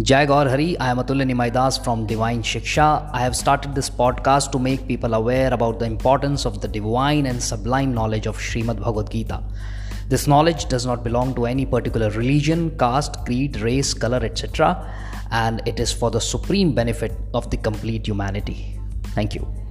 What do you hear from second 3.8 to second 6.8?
podcast to make people aware about the importance of the